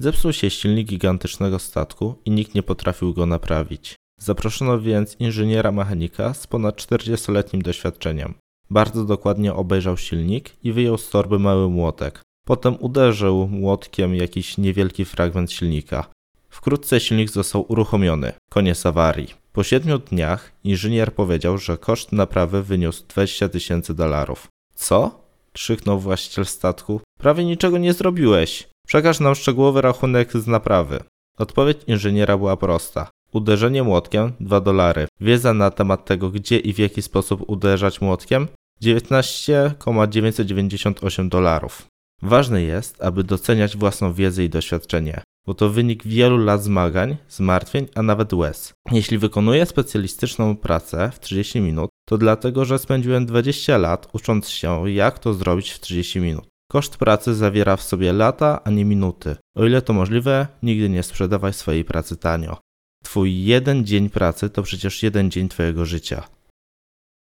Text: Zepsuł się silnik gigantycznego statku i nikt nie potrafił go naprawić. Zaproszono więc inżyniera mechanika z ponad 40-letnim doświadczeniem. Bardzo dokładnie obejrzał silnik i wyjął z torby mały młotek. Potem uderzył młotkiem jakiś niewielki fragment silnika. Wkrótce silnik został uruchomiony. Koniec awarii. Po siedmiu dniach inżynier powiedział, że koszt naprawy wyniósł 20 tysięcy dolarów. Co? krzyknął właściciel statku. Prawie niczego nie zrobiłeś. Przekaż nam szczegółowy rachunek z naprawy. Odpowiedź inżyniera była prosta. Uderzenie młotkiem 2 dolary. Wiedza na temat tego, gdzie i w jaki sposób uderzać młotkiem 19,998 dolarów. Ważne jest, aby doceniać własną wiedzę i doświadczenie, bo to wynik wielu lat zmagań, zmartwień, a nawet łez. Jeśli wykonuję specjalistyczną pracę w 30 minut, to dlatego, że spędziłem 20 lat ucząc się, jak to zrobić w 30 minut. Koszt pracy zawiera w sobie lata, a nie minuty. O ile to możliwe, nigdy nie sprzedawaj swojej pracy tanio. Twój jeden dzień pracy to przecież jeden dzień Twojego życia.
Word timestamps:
Zepsuł 0.00 0.32
się 0.32 0.50
silnik 0.50 0.88
gigantycznego 0.88 1.58
statku 1.58 2.14
i 2.24 2.30
nikt 2.30 2.54
nie 2.54 2.62
potrafił 2.62 3.14
go 3.14 3.26
naprawić. 3.26 3.94
Zaproszono 4.18 4.80
więc 4.80 5.16
inżyniera 5.18 5.72
mechanika 5.72 6.34
z 6.34 6.46
ponad 6.46 6.76
40-letnim 6.76 7.62
doświadczeniem. 7.62 8.34
Bardzo 8.70 9.04
dokładnie 9.04 9.54
obejrzał 9.54 9.96
silnik 9.96 10.56
i 10.64 10.72
wyjął 10.72 10.98
z 10.98 11.10
torby 11.10 11.38
mały 11.38 11.68
młotek. 11.68 12.22
Potem 12.46 12.76
uderzył 12.80 13.48
młotkiem 13.48 14.14
jakiś 14.14 14.58
niewielki 14.58 15.04
fragment 15.04 15.52
silnika. 15.52 16.10
Wkrótce 16.48 17.00
silnik 17.00 17.30
został 17.30 17.64
uruchomiony. 17.68 18.32
Koniec 18.50 18.86
awarii. 18.86 19.34
Po 19.52 19.62
siedmiu 19.62 19.98
dniach 19.98 20.52
inżynier 20.64 21.14
powiedział, 21.14 21.58
że 21.58 21.78
koszt 21.78 22.12
naprawy 22.12 22.62
wyniósł 22.62 23.04
20 23.08 23.48
tysięcy 23.48 23.94
dolarów. 23.94 24.48
Co? 24.74 25.20
krzyknął 25.52 25.98
właściciel 26.00 26.46
statku. 26.46 27.00
Prawie 27.18 27.44
niczego 27.44 27.78
nie 27.78 27.92
zrobiłeś. 27.92 28.69
Przekaż 28.90 29.20
nam 29.20 29.34
szczegółowy 29.34 29.80
rachunek 29.80 30.32
z 30.32 30.46
naprawy. 30.46 31.00
Odpowiedź 31.38 31.78
inżyniera 31.86 32.38
była 32.38 32.56
prosta. 32.56 33.10
Uderzenie 33.32 33.82
młotkiem 33.82 34.32
2 34.40 34.60
dolary. 34.60 35.06
Wiedza 35.20 35.54
na 35.54 35.70
temat 35.70 36.04
tego, 36.04 36.30
gdzie 36.30 36.58
i 36.58 36.72
w 36.72 36.78
jaki 36.78 37.02
sposób 37.02 37.50
uderzać 37.50 38.00
młotkiem 38.00 38.48
19,998 38.80 41.28
dolarów. 41.28 41.86
Ważne 42.22 42.62
jest, 42.62 43.02
aby 43.02 43.24
doceniać 43.24 43.76
własną 43.76 44.12
wiedzę 44.12 44.44
i 44.44 44.48
doświadczenie, 44.48 45.22
bo 45.46 45.54
to 45.54 45.68
wynik 45.68 46.06
wielu 46.06 46.38
lat 46.38 46.62
zmagań, 46.62 47.16
zmartwień, 47.28 47.86
a 47.94 48.02
nawet 48.02 48.32
łez. 48.32 48.72
Jeśli 48.92 49.18
wykonuję 49.18 49.66
specjalistyczną 49.66 50.56
pracę 50.56 51.10
w 51.14 51.20
30 51.20 51.60
minut, 51.60 51.90
to 52.08 52.18
dlatego, 52.18 52.64
że 52.64 52.78
spędziłem 52.78 53.26
20 53.26 53.78
lat 53.78 54.08
ucząc 54.12 54.48
się, 54.48 54.90
jak 54.90 55.18
to 55.18 55.34
zrobić 55.34 55.70
w 55.70 55.80
30 55.80 56.20
minut. 56.20 56.49
Koszt 56.70 56.96
pracy 56.96 57.34
zawiera 57.34 57.76
w 57.76 57.82
sobie 57.82 58.12
lata, 58.12 58.60
a 58.64 58.70
nie 58.70 58.84
minuty. 58.84 59.36
O 59.56 59.64
ile 59.66 59.82
to 59.82 59.92
możliwe, 59.92 60.46
nigdy 60.62 60.88
nie 60.88 61.02
sprzedawaj 61.02 61.52
swojej 61.52 61.84
pracy 61.84 62.16
tanio. 62.16 62.58
Twój 63.04 63.44
jeden 63.44 63.84
dzień 63.86 64.10
pracy 64.10 64.50
to 64.50 64.62
przecież 64.62 65.02
jeden 65.02 65.30
dzień 65.30 65.48
Twojego 65.48 65.84
życia. 65.84 66.22